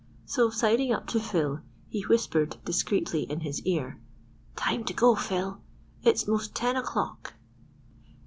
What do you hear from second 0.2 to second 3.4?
So siding up to Phil, he whispered discreetly